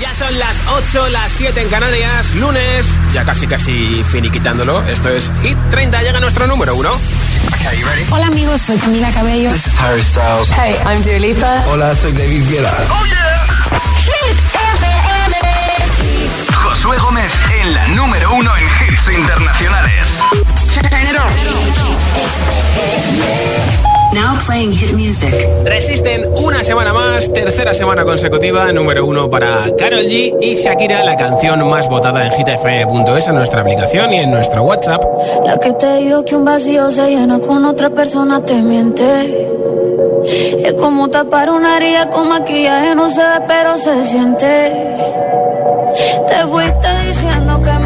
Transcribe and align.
Ya 0.00 0.14
son 0.14 0.38
las 0.38 0.60
8, 0.68 1.08
las 1.08 1.32
7 1.32 1.58
en 1.58 1.68
Canarias, 1.70 2.34
lunes, 2.34 2.86
ya 3.14 3.24
casi 3.24 3.46
casi 3.46 4.04
finiquitándolo. 4.04 4.82
Esto 4.82 5.08
es 5.08 5.32
Hit 5.42 5.56
30, 5.70 6.02
llega 6.02 6.20
nuestro 6.20 6.46
número 6.46 6.74
uno. 6.76 6.90
Okay, 6.90 7.78
you 7.78 7.86
ready? 7.86 8.04
Hola 8.10 8.26
amigos, 8.26 8.60
soy 8.60 8.76
Camila 8.76 9.10
Cabello. 9.10 9.50
This 9.50 9.66
is 9.66 9.74
Harry 9.80 10.02
Styles. 10.02 10.50
Hey, 10.50 10.76
I'm 10.84 11.00
Dua 11.02 11.18
Lipa. 11.18 11.64
Hola, 11.68 11.94
soy 11.94 12.12
David 12.12 12.46
Guetta. 12.46 12.74
Oh 12.90 13.06
yeah. 13.06 13.46
Hit 14.04 14.36
FM. 14.82 15.34
Josué 16.52 16.98
Gómez 16.98 17.32
en 17.62 17.72
la 17.74 17.88
número 17.88 18.34
uno 18.34 18.54
en 18.54 18.64
hits 18.64 19.08
internacionales. 19.16 20.08
Turn 20.74 21.06
it 21.06 21.16
on. 21.18 21.30
Now 24.14 24.38
playing 24.46 24.72
hit 24.72 24.92
music. 24.94 25.32
Resisten 25.64 26.24
una 26.36 26.62
semana 26.62 26.92
más, 26.92 27.32
tercera 27.32 27.74
semana 27.74 28.04
consecutiva, 28.04 28.72
número 28.72 29.04
uno 29.04 29.28
para 29.28 29.64
Carol 29.76 30.00
G 30.00 30.36
y 30.40 30.54
Shakira, 30.54 31.04
la 31.04 31.16
canción 31.16 31.66
más 31.68 31.88
votada 31.88 32.26
en 32.26 32.32
hitfm.es 32.32 33.28
en 33.28 33.34
nuestra 33.34 33.60
aplicación 33.60 34.12
y 34.12 34.20
en 34.20 34.30
nuestro 34.30 34.62
WhatsApp. 34.62 35.02
La 35.44 35.58
que 35.58 35.72
te 35.72 35.96
digo 35.98 36.24
que 36.24 36.36
un 36.36 36.44
vacío 36.44 36.90
se 36.90 37.08
llena 37.10 37.38
con 37.40 37.64
otra 37.64 37.90
persona 37.90 38.42
te 38.44 38.54
miente. 38.62 39.48
Es 40.64 40.72
como 40.74 41.08
tapar 41.08 41.50
una 41.50 41.76
herida 41.76 42.08
con 42.08 42.28
maquillaje, 42.28 42.94
no 42.94 43.08
se 43.08 43.20
ve, 43.20 43.44
pero 43.46 43.76
se 43.76 44.04
siente. 44.04 44.72
Te 46.28 46.46
fuiste 46.48 46.88
diciendo 47.06 47.60
que 47.62 47.72
me 47.72 47.85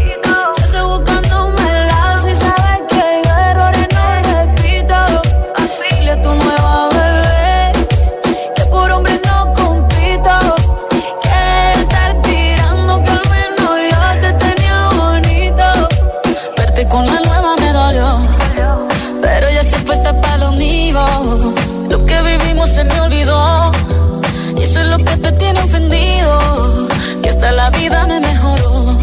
Que 27.21 27.29
hasta 27.29 27.51
la 27.51 27.69
vida 27.69 28.07
me 28.07 28.19
mejoró. 28.19 28.97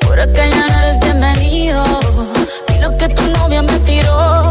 Por 0.00 0.20
acá 0.20 0.46
ya 0.46 0.66
no 0.66 0.80
eres 0.80 1.00
bienvenido. 1.00 1.84
Y 2.74 2.80
lo 2.80 2.96
que 2.98 3.08
tu 3.08 3.22
novia 3.28 3.62
me 3.62 3.78
tiró. 3.80 4.50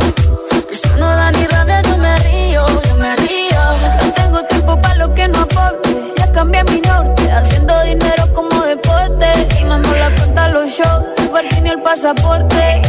Eso 0.71 0.97
no 0.97 1.07
da 1.07 1.31
ni 1.31 1.45
rabia, 1.45 1.81
yo 1.81 1.97
me 1.97 2.17
río, 2.19 2.65
yo 2.87 2.95
me 2.95 3.15
río. 3.17 3.61
No 4.03 4.13
tengo 4.13 4.43
tiempo 4.45 4.81
para 4.81 4.95
lo 4.95 5.13
que 5.13 5.27
no 5.27 5.39
aporte. 5.41 6.13
Ya 6.17 6.31
cambié 6.31 6.63
mi 6.63 6.81
norte, 6.81 7.31
haciendo 7.31 7.83
dinero 7.83 8.33
como 8.33 8.61
deporte. 8.61 9.27
Y 9.59 9.63
no 9.63 9.77
la 9.77 10.15
cuenta 10.15 10.47
los 10.49 10.67
shows, 10.71 11.03
el 11.39 11.65
y 11.65 11.69
el 11.69 11.81
pasaporte. 11.81 12.81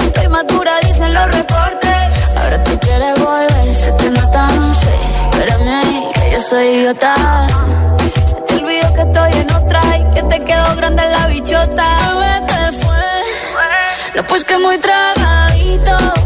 Estoy 0.00 0.28
madura, 0.28 0.72
dicen 0.82 1.14
los 1.14 1.26
reportes. 1.26 2.36
Ahora 2.36 2.62
tú 2.64 2.78
quieres 2.80 3.18
volver, 3.20 3.74
se 3.74 3.92
te 3.92 4.10
nota, 4.10 4.48
no 4.48 4.74
sé. 4.74 4.94
Espérame 5.30 5.68
ahí, 5.68 6.06
que 6.14 6.32
yo 6.32 6.40
soy 6.40 6.66
idiota. 6.66 7.46
Olvidó 8.76 8.94
que 8.94 9.00
estoy 9.02 9.32
en 9.40 9.52
otra 9.54 9.80
y 9.96 10.04
que 10.14 10.22
te 10.24 10.44
quedó 10.44 10.76
grande 10.76 11.02
la 11.08 11.26
bichota. 11.28 12.14
Bebé, 12.14 12.46
¿qué 12.46 12.72
fue? 12.84 14.14
No, 14.14 14.26
pues 14.26 14.44
que 14.44 14.58
muy 14.58 14.78
tragadito. 14.78 16.25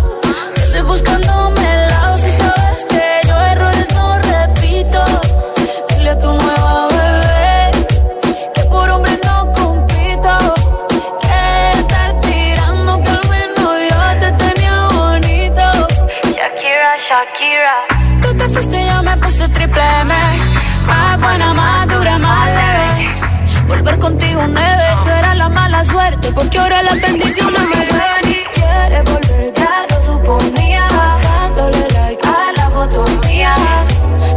Contigo 24.20 24.46
nueve, 24.48 24.84
tú 25.02 25.08
eras 25.08 25.36
la 25.36 25.48
mala 25.48 25.84
suerte, 25.84 26.30
porque 26.32 26.58
ahora 26.58 26.82
las 26.82 27.00
bendiciones 27.00 27.60
me 27.62 27.76
ven 27.76 28.28
y 28.28 28.44
quieres 28.52 29.04
volver, 29.04 29.52
ya 29.54 29.86
lo 29.88 30.04
suponía, 30.04 30.86
dándole 31.22 31.88
like 31.94 32.28
a 32.28 32.52
la 32.56 32.70
foto 32.70 33.04
mía, 33.26 33.54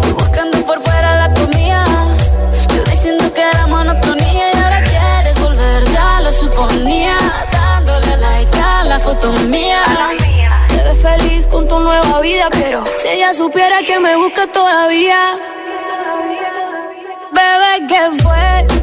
tú 0.01 0.15
buscando 0.15 0.57
por 0.65 0.81
fuera 0.81 1.27
la 1.27 1.33
comida, 1.33 1.85
yo 2.75 2.83
diciendo 2.85 3.33
que 3.33 3.41
era 3.41 3.67
monotonía 3.67 4.53
y 4.53 4.57
ahora 4.57 4.83
quieres 4.83 5.39
volver, 5.41 5.83
ya 5.91 6.21
lo 6.21 6.31
suponía, 6.31 7.17
dándole 7.51 8.17
like 8.17 8.59
a 8.59 8.83
la 8.85 8.99
foto 8.99 9.33
mía. 9.49 9.83
Te 10.69 10.83
ves 10.83 11.01
feliz 11.01 11.47
con 11.47 11.67
tu 11.67 11.77
nueva 11.79 12.21
vida, 12.21 12.47
pero 12.51 12.83
si 12.97 13.09
ella 13.09 13.33
supiera 13.33 13.81
que 13.85 13.99
me 13.99 14.15
busca 14.15 14.47
todavía. 14.47 15.19
Bebé, 17.33 17.87
¿qué 17.87 18.21
fue? 18.21 18.82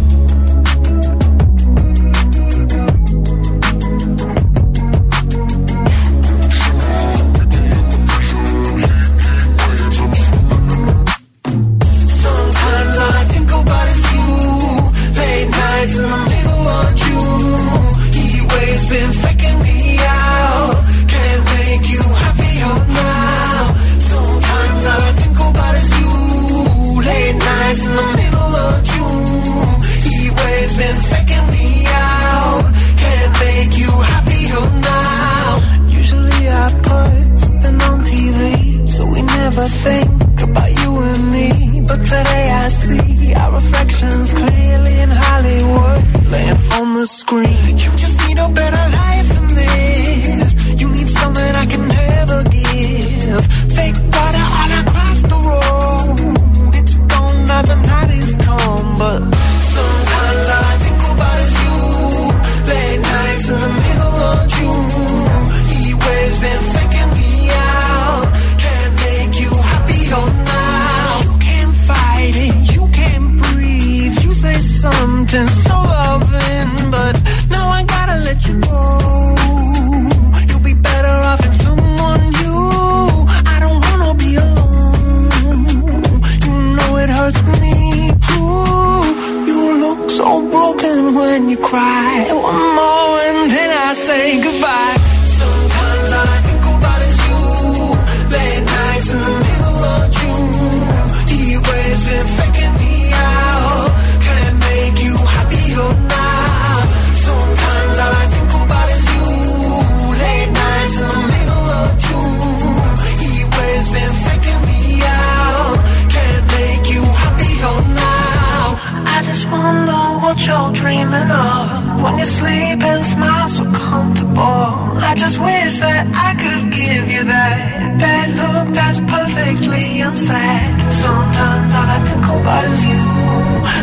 That 125.79 126.03
I 126.11 126.35
could 126.35 126.71
give 126.73 127.07
you 127.07 127.23
that 127.23 127.99
that 128.03 128.27
look 128.35 128.73
that's 128.75 128.99
perfectly 128.99 130.01
unsaid. 130.01 130.67
Sometimes 130.91 131.71
all 131.79 131.89
I 131.95 131.99
think 132.07 132.25
about 132.27 132.65
is 132.67 132.81
you. 132.83 133.03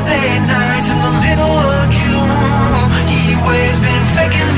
Late 0.05 0.45
nights 0.53 0.89
in 0.93 1.01
the 1.01 1.15
middle 1.25 1.57
of 1.79 1.85
June. 1.89 2.89
He 3.09 3.33
always 3.41 3.77
been 3.81 4.05
faking 4.17 4.58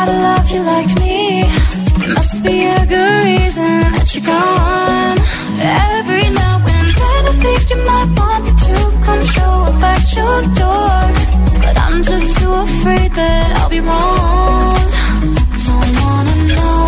knows 0.00 0.06
how 0.06 0.06
to 0.06 0.12
love 0.12 0.50
you 0.50 0.62
like 0.62 1.00
me. 1.00 1.42
There 1.98 2.14
must 2.14 2.42
be 2.44 2.64
a 2.64 2.86
good 2.86 3.24
reason 3.24 3.80
that 3.96 4.14
you're 4.14 4.24
gone. 4.24 5.18
Every 5.60 6.30
now 6.30 6.56
and 6.74 6.88
then 7.00 7.22
I 7.26 7.34
think 7.42 7.70
you 7.70 7.78
might 7.90 8.10
want 8.18 8.44
me 8.44 8.52
to 8.66 8.76
come 9.04 9.22
show 9.34 9.54
up 9.68 9.82
at 9.82 10.04
your 10.16 10.38
door. 10.60 11.00
But 11.62 11.76
I'm 11.78 12.02
just 12.02 12.28
too 12.38 12.52
afraid 12.52 13.12
that 13.12 13.48
I'll 13.58 13.70
be 13.70 13.80
wrong. 13.80 14.84
Don't 15.68 15.92
wanna 16.02 16.36
know 16.54 16.80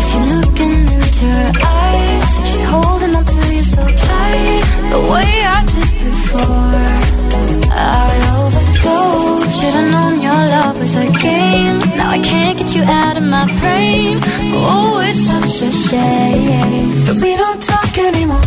if 0.00 0.08
you're 0.14 0.30
looking 0.36 0.76
into 0.96 1.26
her 1.38 1.52
eyes. 1.64 2.38
If 2.38 2.46
she's 2.46 2.64
holding 2.72 3.14
on 3.14 3.24
to 3.24 3.54
you 3.54 3.64
so 3.64 3.82
tight, 3.82 4.62
the 4.92 5.00
way 5.12 5.30
I 5.54 5.58
did 5.72 5.92
before. 6.04 6.96
I 7.78 8.14
overdosed. 8.36 9.60
Should've 9.60 9.90
known 9.90 10.20
your 10.22 10.46
was 10.48 10.55
a 10.96 11.06
game. 11.28 11.78
Now 11.96 12.10
I 12.10 12.18
can't 12.18 12.58
get 12.58 12.74
you 12.74 12.82
out 12.82 13.16
of 13.16 13.24
my 13.24 13.46
brain. 13.60 14.18
Oh, 14.54 15.00
it's 15.06 15.20
such 15.30 15.62
a 15.68 15.72
shame. 15.86 16.88
We 17.22 17.36
don't 17.36 17.62
talk 17.62 17.92
anymore. 17.98 18.46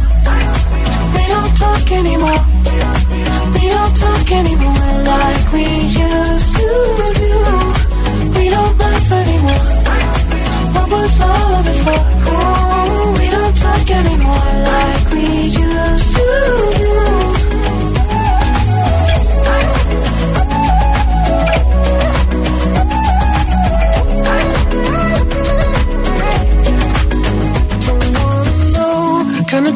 We 1.16 1.24
don't 1.34 1.54
talk 1.64 1.92
anymore. 2.00 2.42
We 3.56 3.64
don't 3.76 3.96
talk 4.06 4.28
anymore 4.42 4.90
like 5.14 5.46
we 5.54 5.66
used 6.06 6.52
to 6.60 6.70
do. 7.22 7.36
We 8.38 8.46
don't 8.56 8.76
laugh 8.78 9.12
anymore. 9.22 9.64
What 10.76 10.88
was 10.96 11.22
all 11.22 11.52
of 11.60 11.68
it 11.72 11.80
for? 11.86 12.02
Oh, 12.32 13.16
we 13.20 13.26
don't 13.36 13.56
talk 13.66 13.88
anymore 14.02 14.52
like 14.72 15.06
we 15.14 15.26
used 15.66 16.16
to 16.16 16.69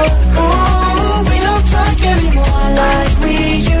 all 0.00 0.06
of 0.06 0.12
it 0.12 0.34
for? 0.34 0.42
Oh, 0.42 1.24
we 1.28 1.36
don't 1.46 1.66
talk 1.74 2.00
anymore 2.12 2.66
like 2.80 3.20
we 3.22 3.34
used 3.56 3.79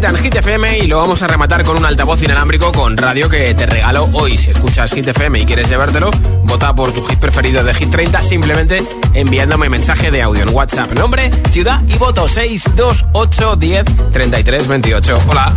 30 0.00 0.08
en 0.10 0.24
Hit 0.24 0.34
FM 0.34 0.78
y 0.80 0.86
lo 0.88 0.98
vamos 0.98 1.22
a 1.22 1.26
rematar 1.26 1.64
con 1.64 1.78
un 1.78 1.86
altavoz 1.86 2.22
inalámbrico 2.22 2.70
con 2.70 2.98
radio 2.98 3.30
que 3.30 3.54
te 3.54 3.64
regalo 3.64 4.10
hoy. 4.12 4.36
Si 4.36 4.50
escuchas 4.50 4.92
Hit 4.92 5.08
FM 5.08 5.40
y 5.40 5.46
quieres 5.46 5.70
llevártelo, 5.70 6.10
vota 6.44 6.74
por 6.74 6.92
tu 6.92 7.02
hit 7.02 7.18
preferido 7.18 7.64
de 7.64 7.72
Hit 7.72 7.90
30 7.90 8.22
simplemente 8.22 8.82
enviándome 9.14 9.70
mensaje 9.70 10.10
de 10.10 10.20
audio 10.20 10.42
en 10.42 10.50
WhatsApp. 10.50 10.92
Nombre, 10.92 11.30
ciudad 11.50 11.80
y 11.88 11.96
voto 11.96 12.28
628 12.28 13.56
10 13.56 13.84
33 14.12 14.66
28. 14.66 15.18
Hola. 15.28 15.54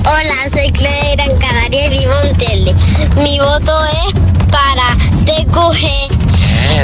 Hola, 0.00 0.50
soy 0.50 0.70
Claudia 0.72 1.16
de 1.16 1.34
Gran 1.38 1.72
y 1.72 1.88
vivo. 1.88 3.22
Mi 3.22 3.38
voto 3.38 3.72
es 3.86 4.14
para 4.50 4.94
TQG, 5.24 6.21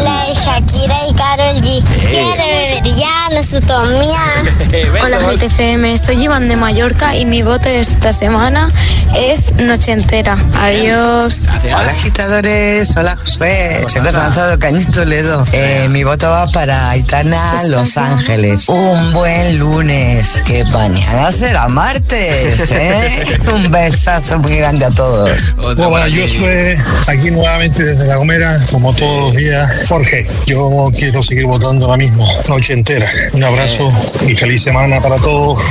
la 0.02 0.25
de 0.26 0.35
Shakira 0.35 0.97
y 1.08 1.14
Karol 1.14 1.61
G. 1.61 1.82
Quiero 2.08 2.44
beber 2.44 2.97
ya, 2.97 3.28
no 3.32 3.42
susto 3.42 3.78
Dios 3.87 3.99
mía. 3.99 5.02
Hola 5.02 5.18
GTFM, 5.18 5.99
soy 5.99 6.25
Iván 6.25 6.49
de 6.49 6.56
Mallorca 6.56 7.14
y 7.14 7.25
mi 7.26 7.42
voto 7.42 7.68
esta 7.68 8.12
semana 8.12 8.70
es 9.16 9.52
Noche 9.54 9.92
Entera. 9.92 10.37
Adiós. 10.54 11.47
Hola 11.64 11.88
agitadores, 11.88 12.97
hola 12.97 13.16
Josué. 13.16 13.85
Soy 13.88 14.02
Constanza 14.02 14.58
Cañito 14.58 15.04
Ledo. 15.04 15.44
Eh, 15.52 15.87
mi 15.90 16.04
voto 16.04 16.28
va 16.28 16.47
para 16.49 16.90
Aitana 16.90 17.64
Los 17.64 17.97
Ángeles. 17.97 18.68
Un 18.68 19.12
buen 19.12 19.58
lunes, 19.58 20.42
que 20.47 20.64
mañana 20.64 21.30
será 21.32 21.68
martes. 21.68 22.70
¿eh? 22.73 23.38
Un 23.52 23.70
besazo 23.70 24.38
muy 24.38 24.56
grande 24.56 24.85
a 24.85 24.90
todos. 24.90 25.54
Hola, 25.58 26.08
yo 26.08 26.28
soy 26.28 26.76
aquí 27.06 27.30
nuevamente 27.30 27.85
desde 27.85 28.06
La 28.06 28.16
Gomera, 28.16 28.61
como 28.70 28.92
todos 28.94 29.32
los 29.32 29.37
días. 29.37 29.67
Jorge, 29.88 30.26
yo 30.46 30.90
quiero 30.96 31.22
seguir 31.22 31.46
votando 31.46 31.87
ahora 31.87 31.96
mismo, 31.96 32.26
noche 32.48 32.72
entera. 32.72 33.08
Un 33.32 33.44
abrazo 33.44 33.92
y 34.26 34.34
feliz 34.34 34.62
semana 34.62 35.00
para 35.00 35.16
todos. 35.16 35.62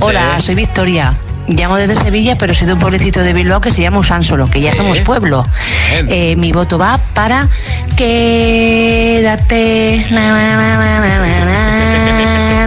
Hola, 0.00 0.40
soy 0.40 0.54
Victoria. 0.54 1.16
Llamo 1.48 1.76
desde 1.76 1.94
Sevilla, 1.94 2.36
pero 2.36 2.54
soy 2.54 2.66
de 2.66 2.72
un 2.72 2.80
pueblecito 2.80 3.20
de 3.20 3.32
Bilbao 3.32 3.60
que 3.60 3.70
se 3.70 3.80
llama 3.80 4.00
Usánsolo, 4.00 4.50
que 4.50 4.60
ya 4.60 4.74
somos 4.74 4.98
pueblo. 5.00 5.46
Eh, 6.08 6.34
mi 6.36 6.50
voto 6.50 6.76
va 6.76 6.98
para 7.14 7.48
quédate. 7.96 9.54
Na, 10.10 10.32
na, 10.32 10.56
na, 10.56 10.76
na, 10.76 10.98
na, 11.00 11.18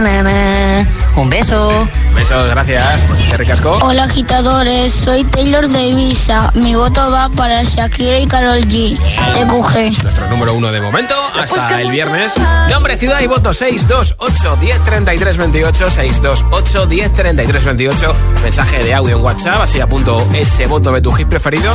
na, 0.00 0.22
na. 0.22 0.88
Un 1.16 1.28
beso. 1.28 1.86
Besos, 2.20 2.46
gracias. 2.48 3.06
Qué 3.30 3.36
ricasco. 3.38 3.78
Hola 3.80 4.04
agitadores, 4.04 4.92
soy 4.92 5.24
Taylor 5.24 5.66
de 5.66 5.94
Visa. 5.94 6.52
Mi 6.54 6.74
voto 6.74 7.10
va 7.10 7.30
para 7.30 7.62
Shakira 7.62 8.18
y 8.18 8.26
Carol 8.26 8.60
G. 8.68 8.98
TQG. 8.98 10.02
Nuestro 10.02 10.28
número 10.28 10.52
uno 10.52 10.70
de 10.70 10.82
momento 10.82 11.14
hasta 11.34 11.80
el 11.80 11.90
viernes. 11.90 12.34
Nombre, 12.68 12.98
ciudad 12.98 13.20
y 13.22 13.26
voto 13.26 13.54
628 13.54 14.56
10 14.60 14.84
33 14.84 15.36
28 15.38 15.90
628 15.90 16.86
10 16.86 17.14
33 17.14 17.64
28. 17.64 18.12
Mensaje 18.42 18.84
de 18.84 18.92
audio 18.92 19.16
en 19.16 19.24
WhatsApp, 19.24 19.62
así 19.62 19.80
apunto 19.80 20.28
ese 20.34 20.66
voto 20.66 20.92
de 20.92 21.00
tu 21.00 21.12
hit 21.12 21.26
preferido 21.26 21.74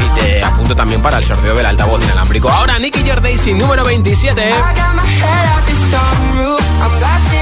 y 0.00 0.18
te 0.18 0.42
apunto 0.42 0.74
también 0.74 1.02
para 1.02 1.18
el 1.18 1.24
sorteo 1.24 1.54
del 1.54 1.66
altavoz 1.66 2.02
inalámbrico. 2.02 2.48
Ahora 2.48 2.78
Nicky 2.78 3.06
Jordaisy, 3.06 3.52
número 3.52 3.84
27. 3.84 4.42
Pretty 6.82 7.41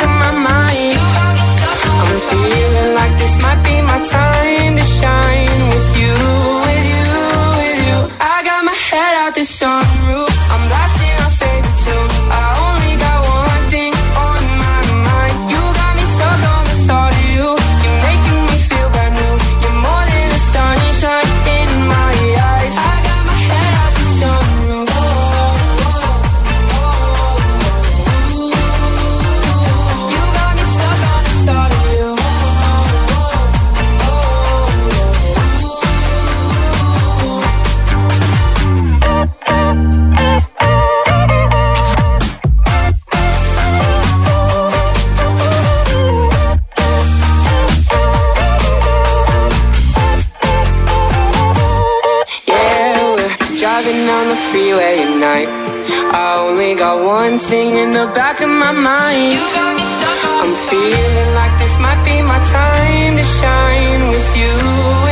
one 57.51 57.59
thing 57.59 57.75
in 57.75 57.91
the 57.93 58.07
back 58.13 58.39
of 58.41 58.49
my 58.49 58.71
mind. 58.71 59.39
I'm 60.41 60.53
feeling 60.69 61.31
like 61.35 61.53
this 61.59 61.75
might 61.79 62.01
be 62.05 62.21
my 62.21 62.39
time 62.59 63.17
to 63.17 63.23
shine 63.23 64.03
with 64.13 64.29
you, 64.41 65.10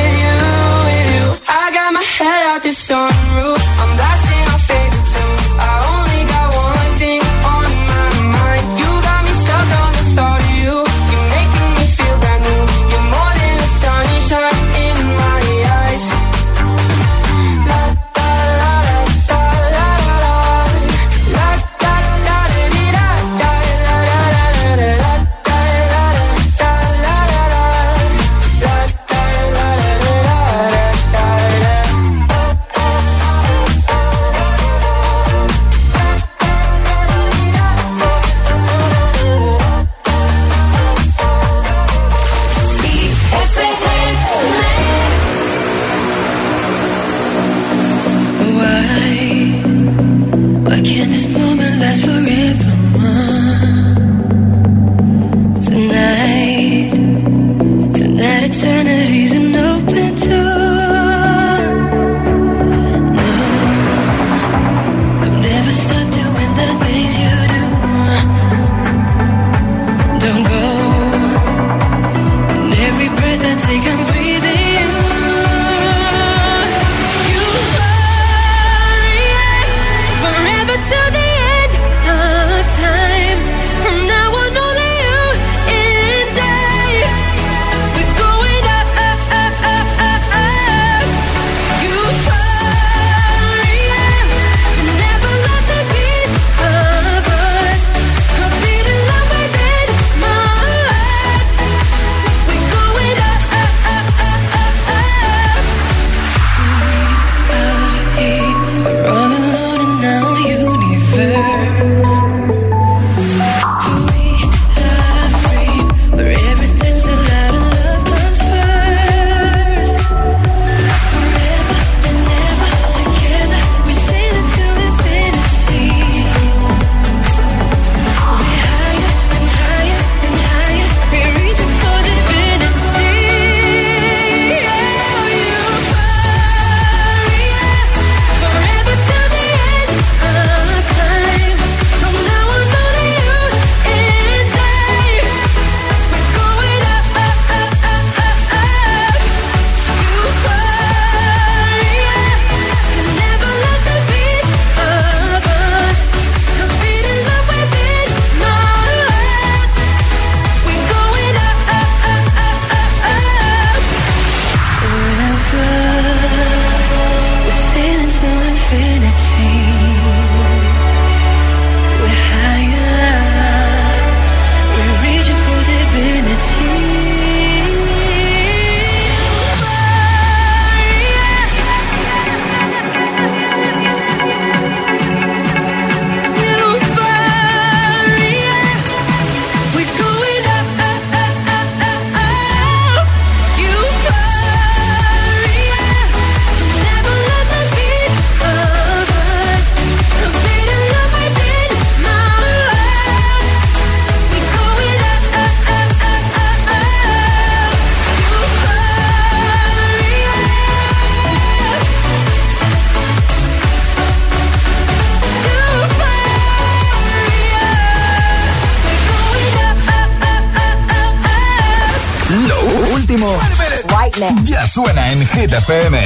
Ya 224.44 224.68
suena 224.68 225.08
en 225.14 225.26
Hit 225.28 225.54
FM. 225.54 226.04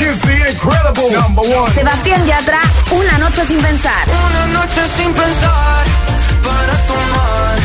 Sebastián 1.73 2.25
Yatra, 2.27 2.61
Una 2.91 3.17
noche 3.17 3.43
sin 3.47 3.57
pensar. 3.57 4.07
Una 4.07 4.45
noche 4.59 4.81
sin 4.95 5.11
pensar 5.13 5.83
para 6.43 6.77
tomar 6.85 7.57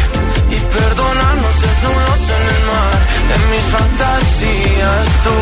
y 0.51 0.57
perdonarnos 0.57 1.61
desnudos 1.61 2.21
en 2.37 2.43
el 2.55 2.63
mar. 2.65 2.97
En 3.35 3.51
mis 3.51 3.65
fantasías 3.67 5.07
tú. 5.25 5.37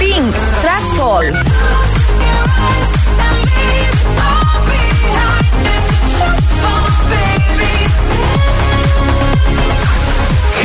Pink, 0.00 0.34
Trash 0.62 0.96
Fall. 0.96 1.32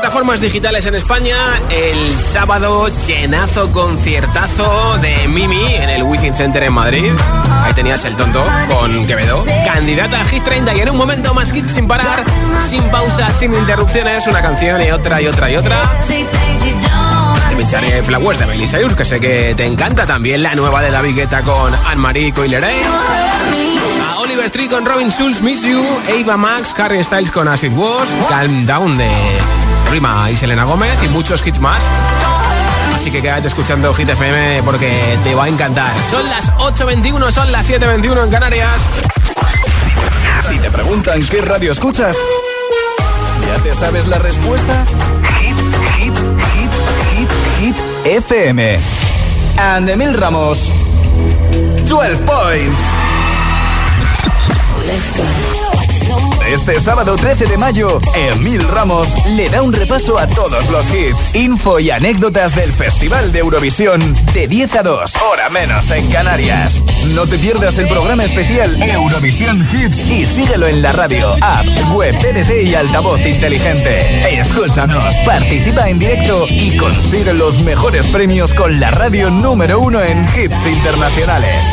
plataformas 0.00 0.40
digitales 0.40 0.86
en 0.86 0.96
España. 0.96 1.36
El 1.70 2.18
sábado, 2.18 2.90
llenazo, 3.06 3.70
conciertazo 3.70 4.98
de 4.98 5.28
Mimi 5.28 5.76
en 5.76 5.88
el 5.88 6.02
Wizzing 6.02 6.34
Center 6.34 6.64
en 6.64 6.72
Madrid. 6.72 7.12
Ahí 7.62 7.72
tenías 7.74 8.04
el 8.04 8.16
tonto 8.16 8.44
con 8.68 9.06
Quevedo. 9.06 9.44
Candidata 9.64 10.20
a 10.20 10.24
Hit 10.24 10.42
30 10.42 10.74
y 10.74 10.80
en 10.80 10.90
un 10.90 10.96
momento 10.96 11.32
más 11.32 11.52
hit 11.52 11.68
sin 11.68 11.86
parar, 11.86 12.24
sin 12.58 12.82
pausas, 12.90 13.38
sin 13.38 13.54
interrupciones. 13.54 14.26
Una 14.26 14.42
canción 14.42 14.82
y 14.82 14.90
otra 14.90 15.22
y 15.22 15.28
otra 15.28 15.48
y 15.52 15.56
otra. 15.58 15.76
Te 17.70 18.02
Flowers 18.02 18.40
de 18.40 18.46
Miley 18.46 18.68
que 18.96 19.04
sé 19.04 19.20
que 19.20 19.54
te 19.56 19.64
encanta 19.64 20.06
también. 20.06 20.42
La 20.42 20.56
nueva 20.56 20.82
de 20.82 20.90
David 20.90 21.14
Guetta 21.14 21.42
con 21.42 21.72
Anne-Marie 21.72 22.34
Coileray. 22.34 22.82
A 24.08 24.18
Oliver 24.18 24.50
Tree 24.50 24.68
con 24.68 24.84
Robin 24.84 25.12
Schulz, 25.12 25.40
Miss 25.40 25.62
You, 25.62 25.84
Ava 26.20 26.36
Max, 26.36 26.74
Harry 26.80 27.04
Styles 27.04 27.30
con 27.30 27.46
Acid 27.46 27.72
Wash, 27.74 28.08
Calm 28.28 28.66
Down 28.66 28.98
de 28.98 29.63
Rima 29.90 30.30
y 30.30 30.36
Selena 30.36 30.64
Gómez 30.64 30.96
y 31.02 31.08
muchos 31.08 31.46
hits 31.46 31.58
más. 31.60 31.82
Así 32.94 33.10
que 33.10 33.20
quédate 33.20 33.48
escuchando 33.48 33.92
Hit 33.92 34.08
FM 34.08 34.62
porque 34.62 35.18
te 35.24 35.34
va 35.34 35.44
a 35.44 35.48
encantar. 35.48 35.92
Son 36.08 36.28
las 36.30 36.50
8.21, 36.52 37.30
son 37.30 37.50
las 37.52 37.68
7.21 37.68 38.24
en 38.24 38.30
Canarias. 38.30 38.88
Si 40.48 40.58
te 40.58 40.70
preguntan 40.70 41.26
qué 41.26 41.40
radio 41.40 41.72
escuchas, 41.72 42.16
¿ya 43.46 43.62
te 43.62 43.74
sabes 43.74 44.06
la 44.06 44.18
respuesta? 44.18 44.84
Hit, 45.40 45.56
hit, 45.96 46.14
hit, 46.54 46.70
hit, 47.16 47.28
hit, 47.60 47.76
FM. 48.04 48.78
And 49.58 49.88
Emil 49.88 50.14
Ramos, 50.14 50.70
12 51.86 52.16
points. 52.24 52.80
Este 56.46 56.78
sábado 56.78 57.16
13 57.16 57.46
de 57.46 57.56
mayo, 57.56 57.98
Emil 58.14 58.62
Ramos 58.68 59.08
le 59.26 59.48
da 59.48 59.62
un 59.62 59.72
repaso 59.72 60.18
a 60.18 60.26
todos 60.26 60.68
los 60.68 60.86
hits, 60.90 61.34
info 61.34 61.80
y 61.80 61.90
anécdotas 61.90 62.54
del 62.54 62.72
Festival 62.72 63.32
de 63.32 63.38
Eurovisión 63.38 64.00
de 64.34 64.46
10 64.46 64.74
a 64.76 64.82
2, 64.82 65.12
hora 65.32 65.48
menos 65.48 65.90
en 65.90 66.06
Canarias. 66.10 66.82
No 67.14 67.26
te 67.26 67.38
pierdas 67.38 67.78
el 67.78 67.88
programa 67.88 68.24
especial 68.24 68.80
Eurovisión 68.82 69.66
Hits 69.72 70.06
y 70.06 70.26
síguelo 70.26 70.66
en 70.66 70.82
la 70.82 70.92
radio, 70.92 71.32
app, 71.40 71.66
web, 71.94 72.16
TDT 72.18 72.68
y 72.68 72.74
altavoz 72.74 73.24
inteligente. 73.24 74.38
Escúchanos, 74.38 75.14
participa 75.24 75.88
en 75.88 75.98
directo 75.98 76.46
y 76.48 76.76
consigue 76.76 77.32
los 77.32 77.60
mejores 77.62 78.06
premios 78.08 78.52
con 78.52 78.78
la 78.78 78.90
radio 78.90 79.30
número 79.30 79.80
uno 79.80 80.02
en 80.02 80.24
hits 80.24 80.66
internacionales. 80.66 81.64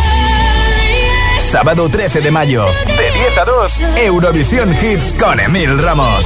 Sábado 1.52 1.90
13 1.90 2.22
de 2.22 2.32
mayo, 2.32 2.66
de 2.88 3.12
10 3.12 3.38
a 3.40 3.44
2, 3.44 3.80
Eurovisión 4.06 4.74
Hits 4.74 5.14
con 5.20 5.38
Emil 5.38 5.78
Ramos. 5.84 6.26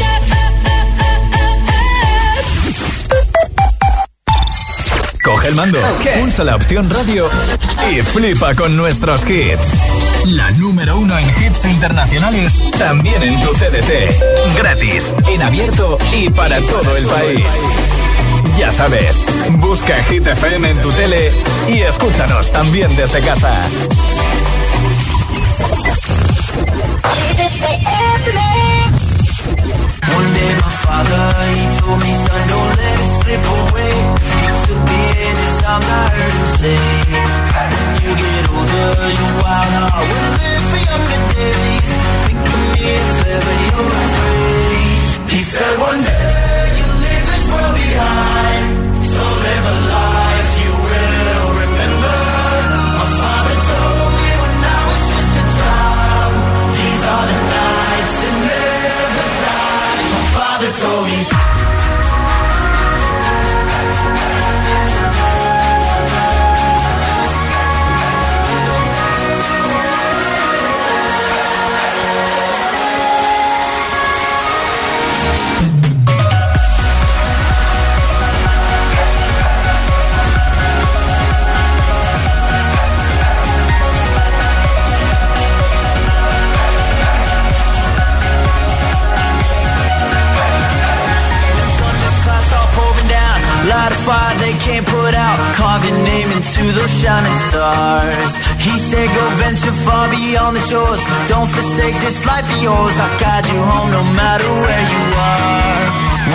Coge 5.23 5.47
el 5.47 5.55
mando, 5.55 5.79
pulsa 6.19 6.43
la 6.43 6.55
opción 6.55 6.91
radio 6.91 7.27
y 7.89 8.03
flipa 8.03 8.53
con 8.53 8.77
nuestros 8.77 9.27
hits. 9.27 9.73
La 10.27 10.51
número 10.51 10.95
uno 10.95 11.17
en 11.17 11.27
hits 11.27 11.65
internacionales, 11.65 12.69
también 12.77 13.23
en 13.23 13.39
tu 13.39 13.51
CDT. 13.53 14.55
Gratis, 14.55 15.11
en 15.27 15.41
abierto 15.41 15.97
y 16.13 16.29
para 16.29 16.59
todo 16.61 16.95
el 16.97 17.05
país. 17.07 17.47
Ya 18.59 18.71
sabes, 18.71 19.25
busca 19.53 19.95
Hit 20.03 20.27
FM 20.27 20.69
en 20.69 20.81
tu 20.81 20.91
tele 20.91 21.31
y 21.67 21.79
escúchanos 21.79 22.51
también 22.51 22.95
desde 22.95 23.21
casa. 23.21 23.51
One 30.15 30.29
day 30.37 30.51
my 30.63 30.71
father, 30.83 31.23
he 31.51 31.63
told 31.79 31.99
me, 31.99 32.11
son, 32.23 32.43
don't 32.47 32.71
let 32.79 32.97
it 33.03 33.11
slip 33.19 33.43
away. 33.59 33.95
He 34.39 34.47
took 34.63 34.81
me 34.87 35.01
in 35.27 35.35
his 35.43 35.57
arms, 35.67 35.85
I 35.85 36.03
heard 36.15 36.33
him 36.39 36.47
say, 36.59 36.79
when 37.75 37.93
you 38.03 38.11
get 38.23 38.43
older, 38.55 38.89
your 39.19 39.33
wild 39.43 39.71
heart 39.75 40.05
will 40.11 40.31
live 40.39 40.63
for 40.71 40.81
younger 40.89 41.21
days. 41.35 41.91
Think 42.23 42.39
of 42.39 42.59
me 42.71 42.87
if 42.95 43.19
ever 43.35 43.55
you're 43.65 43.91
afraid. 43.99 45.31
He 45.35 45.39
said 45.43 45.75
one 45.79 46.01
day 46.07 46.71
you'll 46.77 46.99
leave 47.03 47.25
this 47.31 47.45
world 47.51 47.73
behind, 47.75 48.65
so 49.05 49.23
live 49.43 49.65
a 49.65 49.75
life 49.91 50.24
father 60.75 61.05
told 61.05 61.34
fire 94.05 94.37
they 94.37 94.53
can't 94.61 94.85
put 94.85 95.13
out. 95.17 95.37
Carve 95.57 95.83
your 95.89 95.97
name 96.05 96.29
into 96.37 96.63
those 96.77 96.93
shining 96.93 97.37
stars. 97.49 98.31
He 98.61 98.77
said, 98.77 99.09
Go 99.17 99.25
venture 99.41 99.73
far 99.85 100.05
beyond 100.13 100.55
the 100.55 100.63
shores. 100.69 101.01
Don't 101.25 101.49
forsake 101.49 101.97
this 102.05 102.25
life 102.29 102.45
of 102.45 102.59
yours. 102.61 102.95
I'll 103.01 103.17
guide 103.19 103.45
you 103.49 103.59
home 103.59 103.89
no 103.89 104.03
matter 104.13 104.45
where 104.45 104.85
you 104.93 105.03
are. 105.17 105.83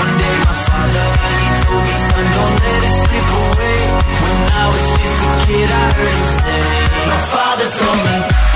One 0.02 0.14
day, 0.18 0.36
my 0.50 0.56
father, 0.66 1.06
he 1.42 1.50
told 1.62 1.84
me, 1.86 1.96
Son, 2.10 2.26
don't 2.36 2.56
let 2.66 2.80
it 2.90 2.94
slip 3.02 3.28
away. 3.38 3.80
When 4.22 4.38
I 4.62 4.64
was 4.74 4.84
just 4.98 5.16
a 5.22 5.30
kid, 5.46 5.68
I 5.70 5.84
heard 5.94 6.16
him 6.18 6.30
say, 6.42 6.62
My 7.06 7.20
father 7.34 7.68
told 7.70 8.00
me. 8.06 8.49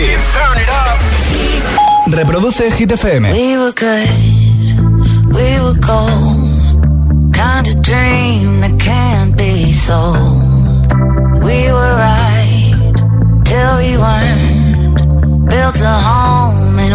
Hits. 0.00 0.30
Reproduce 2.16 2.74
Hit 2.76 2.90
FM. 2.90 3.22
We 3.32 3.56
were 3.60 3.72
good, 3.72 4.08
we 5.36 5.48
were 5.64 5.78
gold. 5.78 7.34
Kind 7.34 7.66
of 7.68 7.76
dream 7.82 8.60
that 8.62 8.74
can't 8.80 9.36
be 9.36 9.72
sold. 9.72 10.40
We 11.46 11.58
were 11.76 11.94
right 12.08 12.92
till 13.48 13.72
we 13.82 13.90
weren't. 14.04 15.48
Built 15.50 15.78
a 15.80 15.96
home 16.08 16.78
and 16.78 16.94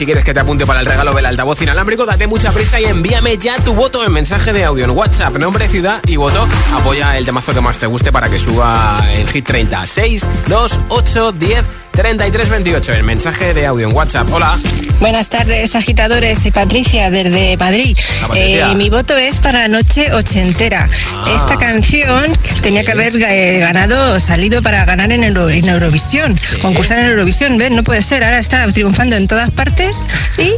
si 0.00 0.06
quieres 0.06 0.24
que 0.24 0.32
te 0.32 0.40
apunte 0.40 0.64
para 0.64 0.80
el 0.80 0.86
regalo 0.86 1.12
del 1.12 1.26
altavoz 1.26 1.60
inalámbrico, 1.60 2.06
date 2.06 2.26
mucha 2.26 2.50
prisa 2.52 2.80
y 2.80 2.86
envíame 2.86 3.36
ya 3.36 3.58
tu 3.58 3.74
voto 3.74 4.02
en 4.02 4.10
mensaje 4.10 4.50
de 4.54 4.64
audio 4.64 4.86
en 4.86 4.92
WhatsApp, 4.92 5.36
nombre, 5.36 5.68
ciudad 5.68 6.00
y 6.06 6.16
voto. 6.16 6.48
Apoya 6.72 7.18
el 7.18 7.26
temazo 7.26 7.52
que 7.52 7.60
más 7.60 7.78
te 7.78 7.86
guste 7.86 8.10
para 8.10 8.30
que 8.30 8.38
suba 8.38 8.98
en 9.10 9.26
Hit 9.28 9.44
30. 9.44 9.84
6, 9.84 10.28
2, 10.46 10.80
8, 10.88 11.32
10, 11.32 11.64
33, 11.92 12.48
28. 12.48 12.92
El 12.94 13.02
mensaje 13.02 13.52
de 13.52 13.66
audio 13.66 13.88
en 13.88 13.94
WhatsApp. 13.94 14.28
Hola. 14.32 14.58
Buenas 15.00 15.28
tardes, 15.28 15.74
agitadores. 15.74 16.38
Soy 16.40 16.50
Patricia 16.50 17.10
desde 17.10 17.56
Madrid. 17.56 17.96
Patricia. 18.22 18.70
Eh, 18.70 18.74
mi 18.74 18.88
voto 18.90 19.16
es 19.16 19.38
para 19.38 19.66
Noche 19.68 20.12
Ochentera. 20.12 20.88
Ah. 21.12 21.32
Esta 21.34 21.58
canción 21.58 22.24
tenía 22.62 22.84
que 22.84 22.92
haber 22.92 23.14
eh, 23.16 23.58
ganado, 23.58 24.18
salido 24.20 24.62
para 24.62 24.84
ganar 24.84 25.10
en, 25.12 25.24
Euro- 25.24 25.50
en 25.50 25.68
Eurovisión, 25.68 26.38
concursar 26.62 26.98
en 27.00 27.06
Eurovisión. 27.06 27.58
¿Ves? 27.58 27.70
No 27.72 27.82
puede 27.82 28.02
ser. 28.02 28.24
Ahora 28.24 28.38
está 28.38 28.66
triunfando 28.68 29.16
en 29.16 29.26
todas 29.26 29.50
partes 29.50 30.06
y, 30.38 30.54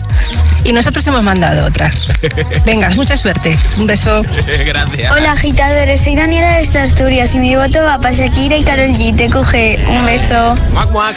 y 0.69 0.73
nosotros 0.73 1.05
hemos 1.07 1.23
mandado 1.23 1.67
otra. 1.67 1.91
Venga, 2.65 2.91
mucha 2.91 3.17
suerte. 3.17 3.57
Un 3.79 3.87
beso. 3.87 4.23
Gracias. 4.67 5.13
Hola 5.13 5.33
agitadores, 5.33 6.01
soy 6.03 6.15
Daniela 6.17 6.59
desde 6.59 6.79
Asturias 6.81 7.35
y 7.35 7.39
mi 7.39 7.57
voto 7.57 7.83
va 7.83 7.99
para 7.99 8.13
Shakira 8.15 8.57
y 8.57 8.63
Carol 8.65 8.91
G. 8.91 9.17
Te 9.17 9.29
coge 9.31 9.79
un 9.89 10.05
beso. 10.05 10.57
Mac, 10.75 10.91
mac. 10.93 11.17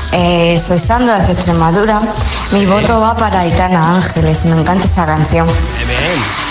Eh, 0.13 0.57
soy 0.59 0.77
Sandra 0.77 1.19
de 1.19 1.31
Extremadura. 1.31 2.01
Mi 2.51 2.65
voto 2.65 2.99
va 2.99 3.15
para 3.15 3.41
Aitana 3.41 3.95
Ángeles. 3.95 4.45
Me 4.45 4.59
encanta 4.59 4.85
esa 4.85 5.05
canción. 5.05 5.47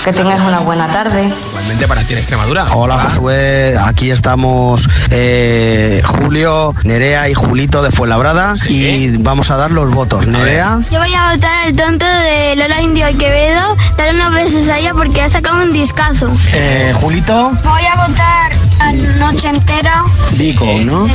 Que 0.05 0.13
tengas 0.15 0.41
una 0.41 0.61
buena 0.61 0.89
tarde. 0.89 1.31
Igualmente 1.51 1.87
para 1.87 2.03
ti 2.03 2.15
en 2.15 2.21
Extremadura. 2.21 2.67
Hola, 2.73 2.99
Josué. 2.99 3.77
Aquí 3.79 4.11
estamos 4.11 4.89
eh, 5.11 6.03
Julio, 6.07 6.73
Nerea 6.85 7.29
y 7.29 7.35
Julito 7.35 7.83
de 7.83 7.91
Fuenlabrada. 7.91 8.57
¿Sí? 8.57 8.87
Y 8.87 9.17
vamos 9.19 9.51
a 9.51 9.57
dar 9.57 9.73
los 9.73 9.93
votos. 9.95 10.27
Nerea. 10.27 10.81
Yo 10.91 10.99
voy 10.99 11.15
a 11.15 11.35
votar 11.35 11.67
al 11.67 11.77
tonto 11.77 12.07
de 12.07 12.57
Lola 12.57 12.81
Indio 12.81 13.11
y 13.11 13.15
Quevedo. 13.15 13.77
Dale 13.99 14.15
unos 14.15 14.33
besos 14.33 14.69
a 14.71 14.79
ella 14.79 14.95
porque 14.95 15.21
ha 15.21 15.29
sacado 15.29 15.63
un 15.63 15.73
discazo. 15.73 16.31
Eh, 16.55 16.95
Julito. 16.99 17.53
Voy 17.63 17.83
a 17.85 18.07
votar 18.07 18.53
a 18.81 18.93
Noche 18.93 19.49
Entera. 19.49 20.05
Vico, 20.33 20.65
¿no? 20.83 21.07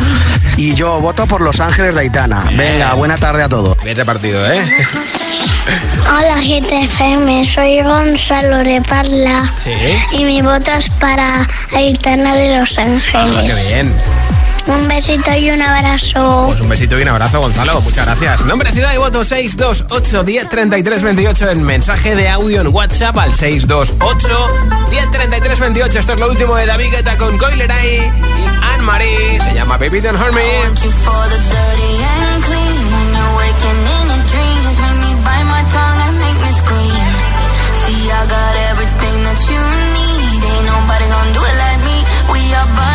Y 0.57 0.73
yo 0.75 1.01
voto 1.01 1.25
por 1.25 1.41
Los 1.41 1.59
Ángeles 1.59 1.95
de 1.95 2.01
Aitana. 2.01 2.34
Venga, 2.55 2.93
buena 2.93 3.17
tarde 3.17 3.43
a 3.43 3.49
todos. 3.49 3.77
Vete 3.83 4.05
partido, 4.05 4.45
¿eh? 4.51 4.59
Hola 6.07 6.35
GTFM, 6.37 7.43
soy 7.45 7.81
Gonzalo 7.81 8.59
de 8.59 8.81
Parla. 8.81 9.51
Y 10.11 10.23
mi 10.23 10.41
voto 10.41 10.71
es 10.71 10.89
para 10.91 11.47
Aitana 11.73 12.35
de 12.35 12.59
Los 12.59 12.77
Ángeles. 12.77 13.13
Ah, 13.13 13.43
qué 13.45 13.67
bien. 13.67 13.93
Un 14.67 14.87
besito 14.87 15.31
y 15.35 15.51
un 15.51 15.61
abrazo. 15.61 16.45
Pues 16.47 16.59
un 16.59 16.69
besito 16.69 16.97
y 16.97 17.03
un 17.03 17.09
abrazo, 17.09 17.39
Gonzalo. 17.39 17.81
Muchas 17.81 18.05
gracias. 18.05 18.45
Nombre, 18.45 18.71
ciudad 18.71 18.93
y 18.93 18.97
voto 18.97 19.23
628 19.23 20.23
103328 20.23 21.49
en 21.51 21.63
mensaje 21.63 22.15
de 22.15 22.29
audio 22.29 22.61
en 22.61 22.67
WhatsApp 22.67 23.17
al 23.17 23.33
628 23.33 24.27
103328. 24.89 25.99
Esto 25.99 26.13
es 26.13 26.19
lo 26.19 26.29
último 26.29 26.55
de 26.55 26.65
David 26.65 26.91
Guetta 26.91 27.17
con 27.17 27.37
Coileray 27.37 27.97
y 27.97 28.73
Anne-Marie. 28.73 29.39
Se 29.41 29.53
llama 29.53 29.77
Baby 29.77 30.01
Don't 30.01 30.19
Hurt 30.19 30.33
Me. 30.33 30.41
I 38.15 38.27
got 38.27 38.55
everything 38.71 39.17
that 39.27 39.39
you 39.49 39.61
need. 39.97 40.39
Ain't 40.39 40.65
nobody 40.71 41.05
gonna 41.11 41.33
do 41.35 41.41
it 41.43 41.55
like 41.59 41.81
me. 41.83 41.97
We 42.31 42.41
are 42.55 42.69
burning. 42.73 42.94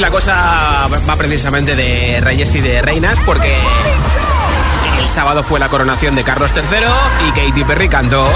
La 0.00 0.10
cosa 0.10 0.88
va 1.08 1.16
precisamente 1.16 1.76
de 1.76 2.20
reyes 2.22 2.54
y 2.54 2.60
de 2.60 2.80
reinas 2.80 3.20
porque 3.26 3.54
el 4.98 5.08
sábado 5.08 5.44
fue 5.44 5.60
la 5.60 5.68
coronación 5.68 6.14
de 6.14 6.24
Carlos 6.24 6.52
III 6.56 7.28
y 7.28 7.32
Katy 7.32 7.64
Perry 7.64 7.88
cantó 7.88 8.26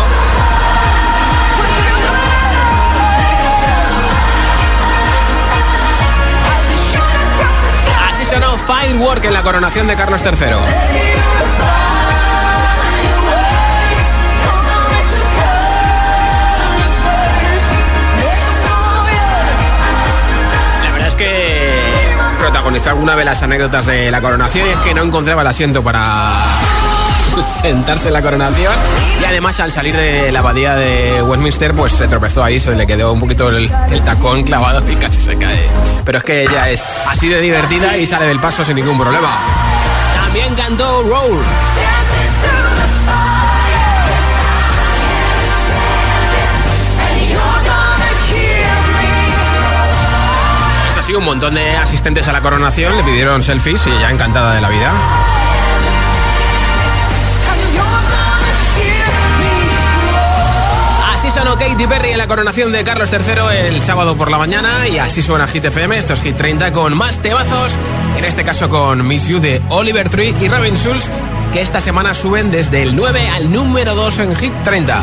Así 8.10 8.26
sonó 8.26 8.58
Firework 8.58 9.24
en 9.24 9.32
la 9.32 9.42
coronación 9.42 9.86
de 9.86 9.96
Carlos 9.96 10.20
III. 10.22 11.83
Alguna 22.86 23.16
de 23.16 23.24
las 23.24 23.42
anécdotas 23.42 23.86
de 23.86 24.10
la 24.10 24.20
coronación 24.20 24.66
y 24.66 24.70
es 24.70 24.78
que 24.80 24.94
no 24.94 25.02
encontraba 25.02 25.42
el 25.42 25.48
asiento 25.48 25.82
para 25.82 26.34
sentarse 27.62 28.08
en 28.08 28.14
la 28.14 28.22
coronación 28.22 28.72
y 29.20 29.24
además 29.24 29.58
al 29.60 29.70
salir 29.70 29.96
de 29.96 30.30
la 30.32 30.40
abadía 30.40 30.74
de 30.74 31.22
Westminster 31.22 31.74
pues 31.74 31.92
se 31.92 32.08
tropezó 32.08 32.44
ahí, 32.44 32.60
se 32.60 32.74
le 32.74 32.86
quedó 32.86 33.12
un 33.12 33.20
poquito 33.20 33.48
el, 33.48 33.70
tacón 34.04 34.42
clavado 34.44 34.82
y 34.90 34.96
casi 34.96 35.20
se 35.20 35.36
cae. 35.36 35.68
Pero 36.04 36.18
es 36.18 36.24
que 36.24 36.42
ella 36.42 36.68
es 36.68 36.84
así 37.08 37.28
de 37.28 37.40
divertida 37.40 37.96
y 37.96 38.06
sale 38.06 38.26
del 38.26 38.40
paso 38.40 38.64
sin 38.64 38.76
ningún 38.76 38.98
problema. 38.98 39.30
También 40.16 40.54
cantó 40.54 41.02
Roll. 41.02 41.40
Un 51.18 51.24
montón 51.24 51.54
de 51.54 51.76
asistentes 51.76 52.26
a 52.28 52.32
la 52.32 52.40
coronación 52.40 52.96
le 52.96 53.04
pidieron 53.04 53.42
selfies 53.42 53.86
y 53.86 53.90
ella 53.90 54.10
encantada 54.10 54.54
de 54.54 54.60
la 54.60 54.68
vida. 54.68 54.92
Así 61.12 61.30
sonó 61.30 61.56
Katy 61.56 61.86
Perry 61.86 62.10
en 62.10 62.18
la 62.18 62.26
coronación 62.26 62.72
de 62.72 62.84
Carlos 62.84 63.10
III 63.12 63.68
el 63.68 63.80
sábado 63.82 64.16
por 64.16 64.30
la 64.30 64.38
mañana 64.38 64.88
y 64.88 64.98
así 64.98 65.22
suena 65.22 65.46
Hit 65.46 65.64
FM, 65.64 65.96
esto 65.96 66.14
es 66.14 66.22
Hit 66.22 66.36
30 66.36 66.72
con 66.72 66.96
más 66.96 67.18
temazos, 67.18 67.78
en 68.16 68.24
este 68.24 68.44
caso 68.44 68.68
con 68.68 69.06
Miss 69.06 69.28
You 69.28 69.40
de 69.40 69.62
Oliver 69.70 70.08
Tree 70.08 70.34
y 70.40 70.48
Robin 70.48 70.74
Schulz, 70.74 71.08
que 71.52 71.62
esta 71.62 71.80
semana 71.80 72.14
suben 72.14 72.50
desde 72.50 72.82
el 72.82 72.96
9 72.96 73.28
al 73.28 73.52
número 73.52 73.94
2 73.94 74.18
en 74.18 74.36
Hit 74.36 74.52
30. 74.64 75.02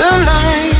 the 0.00 0.06
light 0.24 0.79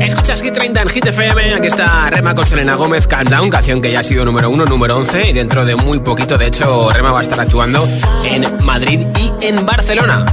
Escuchas 0.00 0.42
Hit 0.42 0.54
30 0.54 0.82
en 0.82 0.88
Hit 0.88 1.06
FM, 1.06 1.54
aquí 1.54 1.66
está 1.66 2.08
Rema 2.10 2.34
con 2.34 2.46
Selena 2.46 2.74
Gómez, 2.76 3.08
Countdown, 3.08 3.50
canción 3.50 3.80
que 3.80 3.90
ya 3.90 4.00
ha 4.00 4.02
sido 4.04 4.24
número 4.24 4.48
uno, 4.48 4.64
número 4.64 4.96
11 4.96 5.30
y 5.30 5.32
dentro 5.32 5.64
de 5.64 5.74
muy 5.74 5.98
poquito, 5.98 6.38
de 6.38 6.46
hecho, 6.46 6.90
Rema 6.90 7.10
va 7.10 7.18
a 7.18 7.22
estar 7.22 7.40
actuando 7.40 7.88
en 8.24 8.46
Madrid 8.64 9.00
y 9.18 9.46
en 9.46 9.66
Barcelona. 9.66 10.24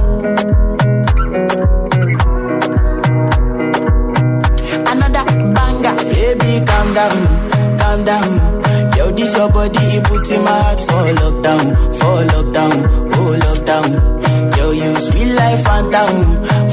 Yo, 8.96 9.12
this 9.12 9.36
your 9.36 9.48
body, 9.52 9.78
it 9.78 10.04
puts 10.04 10.30
in 10.30 10.42
my 10.42 10.50
heart 10.50 10.80
for 10.80 11.06
lockdown, 11.22 11.76
for 11.98 12.24
lockdown, 12.32 12.76
oh 13.14 13.36
lockdown. 13.38 14.17
Yo, 14.56 14.70
you 14.72 14.94
sweet 15.06 15.30
life, 15.34 15.60
phantom, 15.64 16.14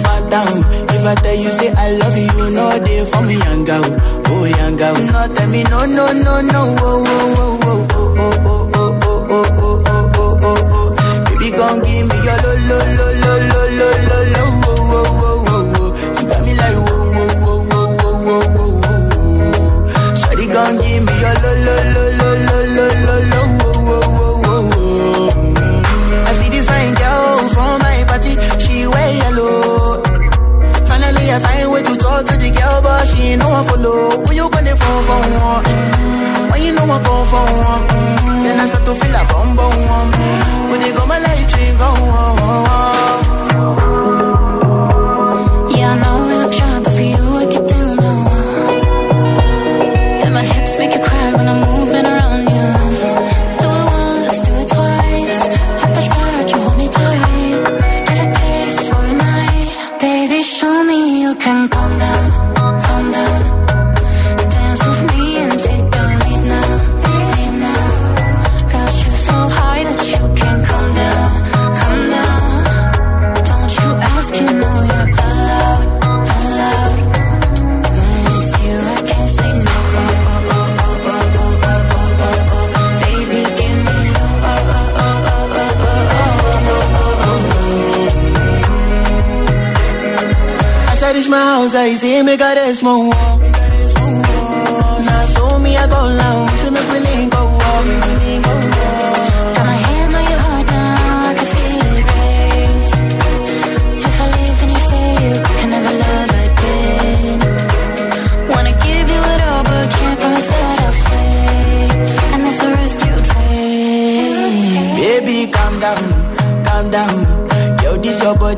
phantom. 0.03 0.49
If 0.95 1.03
I 1.05 1.15
tell 1.15 1.35
you 1.35 1.51
say 1.51 1.71
I 1.73 1.91
love 2.01 2.17
you, 2.17 2.49
know 2.55 2.79
they 2.79 3.05
for 3.11 3.21
me, 3.21 3.35
young 3.35 3.65
oh 3.69 4.45
young. 4.45 4.75
No, 5.11 5.21
tell 5.35 5.49
me 5.49 5.63
no, 5.63 5.79
no, 5.85 6.05
no, 6.11 6.41
no, 6.41 6.61
oh, 6.79 7.03
oh, 7.07 7.63
oh, 7.65 7.87
oh, 7.91 8.15
oh, 8.17 8.33
oh, 8.45 8.69
oh, 8.75 8.99
oh, 9.03 9.15
oh, 9.15 9.29
oh, 9.29 9.47
oh, 9.57 9.81
oh, 9.87 10.11
oh, 10.15 10.39
oh, 10.41 10.59
oh. 10.75 10.87
Baby, 11.25 11.49
gon' 11.57 11.79
give 11.83 12.05
me 12.09 12.17
your 12.25 12.37
lo, 12.43 12.51
lo, 12.69 12.79
lo, 12.97 13.07
lo, 13.21 13.33
lo, 13.49 13.61
lo, 13.79 13.89
lo, 14.09 14.19
lo, 14.33 14.43
oh, 14.45 14.89
oh, 14.91 15.19
oh, 15.25 15.45
oh, 15.47 15.79
oh. 15.79 15.89
You 16.19 16.25
got 16.27 16.41
me 16.45 16.53
like 16.55 16.77
whoa, 16.85 17.05
whoa, 17.15 17.27
whoa, 17.43 17.59
whoa, 17.71 17.87
whoa, 17.95 18.19
whoa, 18.25 18.45
whoa, 18.55 18.71
whoa. 18.81 20.15
Shawty 20.19 20.45
gon' 20.51 20.75
give 20.79 21.01
me 21.05 21.13
your 21.21 21.35
lo, 21.43 21.51
lo, 21.65 21.75
lo, 21.93 22.03
lo, 22.19 22.54
talk 32.15 32.25
to 32.31 32.37
the 32.37 32.49
girl, 32.51 32.81
but 32.81 33.05
she 33.07 33.33
ain't 33.35 33.39
no 33.41 33.49
one 33.49 33.65
follow. 33.65 34.09
Who 34.23 34.33
you 34.33 34.49
gonna 34.49 34.75
phone 34.75 35.03
for 35.07 35.19
one? 35.43 35.63
Mm, 35.65 36.51
When 36.51 36.61
you 36.63 36.71
know 36.71 36.83
I 36.85 36.97
come 37.03 37.25
for 37.31 37.45
one, 37.67 37.83
mm, 37.91 38.43
then 38.43 38.59
I 38.59 38.67
start 38.69 38.85
to 38.85 38.93
feel 38.95 39.15
a 39.15 39.23
bum 39.27 39.55
bum. 39.55 40.11
When 40.71 40.79
they 40.81 40.91
go 40.93 41.05
my 41.05 41.19
light, 41.19 41.51
you 41.59 41.73
go 41.77 41.89
Yeah, 43.55 43.94
Show 60.55 60.85
me 60.85 61.21
you 61.21 61.35
can 61.35 61.67
calm 61.67 61.99
down, 61.99 62.44
rounds, 91.35 91.75
ahí 91.75 91.97
sí 91.97 92.23
me 92.23 92.37
caresmo. 92.37 93.09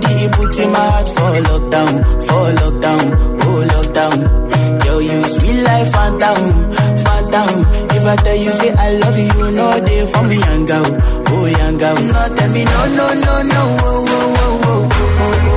Body, 0.02 0.14
it 0.26 0.32
puts 0.34 0.60
in 0.60 0.72
my 0.72 0.80
heart 0.80 1.08
for 1.10 1.32
lockdown, 1.50 1.94
for 2.28 2.46
lockdown, 2.62 3.06
oh 3.44 3.60
lockdown. 3.74 4.18
Yo, 4.86 5.00
you 5.00 5.24
sweet 5.24 5.62
life, 5.64 5.92
phantom, 5.92 6.42
phantom. 7.04 7.66
If 7.92 8.06
I 8.06 8.16
tell 8.18 8.36
you 8.36 8.52
say 8.52 8.72
I 8.78 8.90
love 9.00 9.18
you, 9.18 9.52
know 9.56 9.80
they 9.80 10.06
for 10.12 10.24
me, 10.24 10.38
young 10.38 10.66
girl, 10.66 10.86
oh 11.30 11.46
young 11.46 11.78
girl. 11.78 11.96
No, 11.96 12.36
tell 12.36 12.50
me 12.52 12.64
no, 12.66 12.86
no, 12.98 13.08
no, 13.14 13.36
no, 13.44 13.62
oh, 13.82 14.06
oh, 14.08 14.36
oh, 14.38 14.60
oh, 14.64 14.90
oh, 15.20 15.50
oh, 15.50 15.57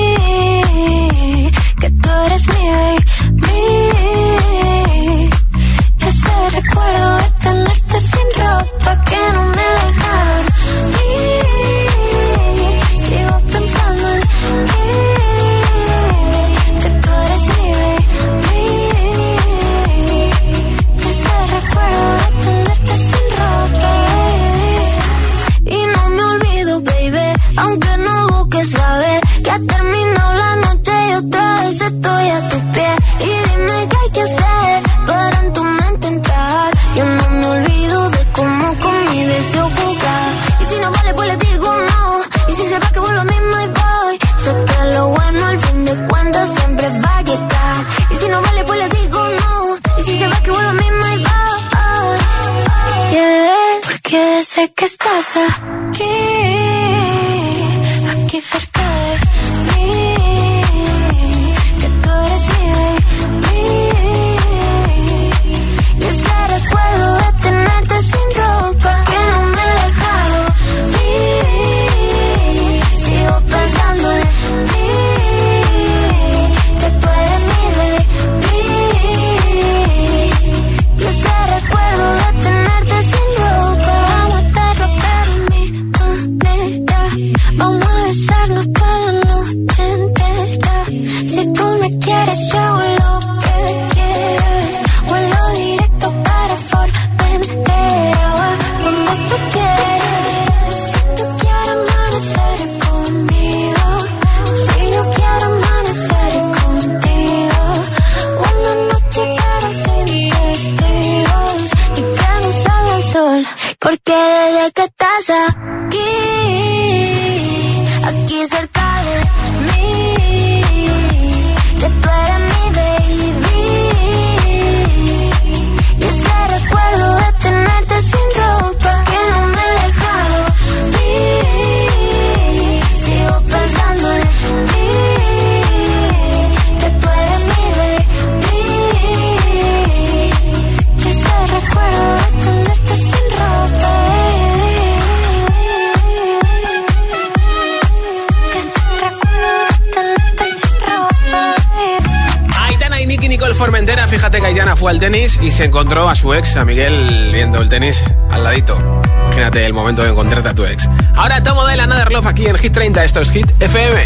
Tenis 155.01 155.39
y 155.41 155.49
se 155.49 155.65
encontró 155.65 156.07
a 156.07 156.13
su 156.13 156.31
ex, 156.31 156.55
a 156.57 156.63
Miguel, 156.63 157.31
viendo 157.33 157.59
el 157.59 157.69
tenis 157.69 158.03
al 158.29 158.43
ladito. 158.43 158.77
Imagínate 159.25 159.65
el 159.65 159.73
momento 159.73 160.03
de 160.03 160.11
encontrarte 160.11 160.49
a 160.49 160.53
tu 160.53 160.63
ex. 160.63 160.87
Ahora 161.15 161.41
tomo 161.41 161.65
de 161.65 161.75
la 161.75 161.85
Another 161.85 162.11
Love 162.11 162.27
aquí 162.27 162.45
en 162.45 162.55
Hit 162.55 162.71
30, 162.71 163.03
esto 163.03 163.21
es 163.21 163.31
Hit 163.31 163.51
FM. 163.59 163.99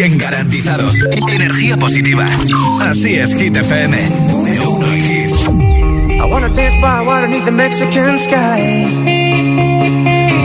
You 0.00 0.16
garantizados. 0.16 0.94
Energía 1.28 1.76
positiva. 1.76 2.24
Así 2.80 3.16
es, 3.16 3.34
Hit 3.34 3.54
FM. 3.54 3.98
Número 4.30 4.70
uno 4.70 4.86
en 4.86 4.96
hits. 4.96 5.46
I 5.46 6.24
wanna 6.24 6.48
dance 6.48 6.74
by 6.76 7.02
water 7.04 7.26
beneath 7.26 7.44
the 7.44 7.52
Mexican 7.52 8.18
sky. 8.18 8.86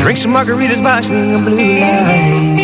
Drink 0.04 0.18
some 0.18 0.34
margaritas 0.34 0.84
by 0.84 1.02
swinging 1.02 1.46
blue 1.46 1.80
lights. 1.80 2.64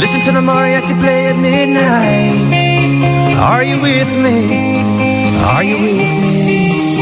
Listen 0.00 0.22
to 0.22 0.32
the 0.32 0.40
mariachi 0.40 0.98
play 0.98 1.26
at 1.26 1.36
midnight. 1.36 3.36
Are 3.38 3.62
you 3.62 3.78
with 3.78 4.10
me? 4.24 4.80
Are 5.44 5.62
you 5.62 5.76
with 5.76 5.92
me? 5.92 7.01